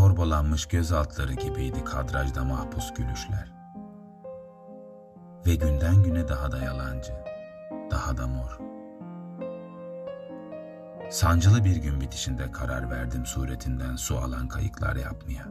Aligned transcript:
torbalanmış 0.00 0.66
göz 0.66 0.92
altları 0.92 1.32
gibiydi 1.32 1.84
kadrajda 1.84 2.44
mahpus 2.44 2.94
gülüşler. 2.94 3.52
Ve 5.46 5.54
günden 5.54 6.02
güne 6.02 6.28
daha 6.28 6.52
da 6.52 6.58
yalancı, 6.58 7.12
daha 7.90 8.16
da 8.16 8.26
mor. 8.26 8.58
Sancılı 11.10 11.64
bir 11.64 11.76
gün 11.76 12.00
bitişinde 12.00 12.52
karar 12.52 12.90
verdim 12.90 13.26
suretinden 13.26 13.96
su 13.96 14.18
alan 14.18 14.48
kayıklar 14.48 14.96
yapmaya. 14.96 15.46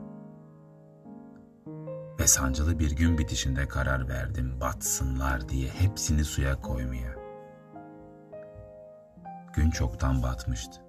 Ve 2.19 2.27
sancılı 2.27 2.79
bir 2.79 2.91
gün 2.91 3.17
bitişinde 3.17 3.67
karar 3.67 4.09
verdim 4.09 4.61
batsınlar 4.61 5.49
diye 5.49 5.69
hepsini 5.69 6.25
suya 6.25 6.61
koymaya. 6.61 7.15
Gün 9.53 9.71
çoktan 9.71 10.23
batmıştı. 10.23 10.88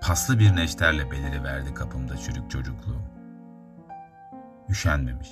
Paslı 0.00 0.38
bir 0.38 0.56
neşterle 0.56 1.10
beliri 1.10 1.44
verdi 1.44 1.74
kapımda 1.74 2.16
çürük 2.16 2.50
çocukluğum. 2.50 3.02
Üşenmemiş, 4.68 5.30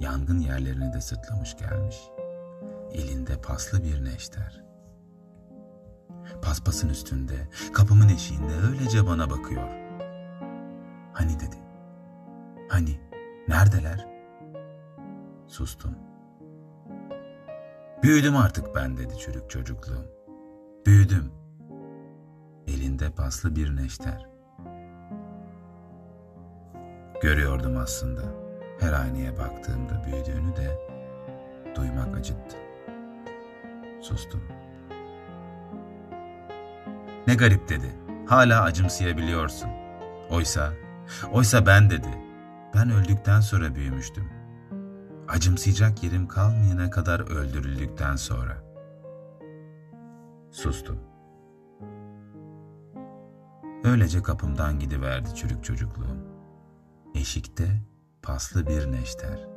yangın 0.00 0.38
yerlerini 0.38 0.92
de 0.92 1.00
sırtlamış 1.00 1.56
gelmiş. 1.56 1.96
Elinde 2.92 3.40
paslı 3.40 3.84
bir 3.84 4.04
neşter. 4.04 4.64
Paspasın 6.42 6.88
üstünde, 6.88 7.48
kapımın 7.72 8.08
eşiğinde 8.08 8.52
öylece 8.68 9.06
bana 9.06 9.30
bakıyor. 9.30 9.68
Hani 11.12 11.40
dedi, 11.40 11.56
hani, 12.68 13.00
neredeler? 13.48 14.06
Sustum. 15.46 15.96
Büyüdüm 18.02 18.36
artık 18.36 18.74
ben 18.74 18.96
dedi 18.96 19.18
çürük 19.18 19.50
çocukluğum. 19.50 20.06
Büyüdüm 20.86 21.32
elinde 22.68 23.10
paslı 23.10 23.56
bir 23.56 23.76
neşter. 23.76 24.26
Görüyordum 27.22 27.76
aslında 27.76 28.22
her 28.80 28.92
aynaya 28.92 29.38
baktığımda 29.38 30.02
büyüdüğünü 30.04 30.56
de 30.56 30.78
duymak 31.76 32.16
acıttı. 32.16 32.56
Sustum. 34.00 34.42
Ne 37.26 37.34
garip 37.34 37.68
dedi. 37.68 37.92
Hala 38.26 38.62
acımsayabiliyorsun. 38.62 39.70
Oysa, 40.30 40.72
oysa 41.32 41.66
ben 41.66 41.90
dedi. 41.90 42.08
Ben 42.74 42.90
öldükten 42.90 43.40
sonra 43.40 43.74
büyümüştüm. 43.74 44.28
Acımsayacak 45.28 46.02
yerim 46.02 46.28
kalmayana 46.28 46.90
kadar 46.90 47.20
öldürüldükten 47.20 48.16
sonra. 48.16 48.64
Sustum. 50.50 51.13
Öylece 53.94 54.22
kapımdan 54.22 54.78
gidiverdi 54.78 55.34
çürük 55.34 55.64
çocukluğum. 55.64 56.18
Eşikte 57.14 57.64
paslı 58.22 58.66
bir 58.66 58.92
neşter. 58.92 59.48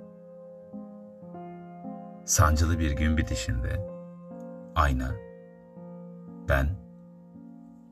Sancılı 2.25 2.79
bir 2.79 2.91
gün 2.91 3.17
bitişinde 3.17 3.89
ayna, 4.75 5.11
ben, 6.49 6.67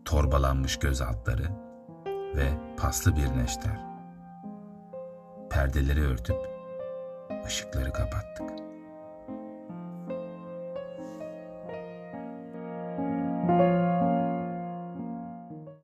torbalanmış 0.05 0.79
göz 0.79 1.01
altları 1.01 1.49
ve 2.35 2.49
paslı 2.77 3.15
bir 3.15 3.37
neşter. 3.37 3.85
Perdeleri 5.49 6.01
örtüp 6.01 6.37
ışıkları 7.45 7.93
kapattık. 7.93 8.44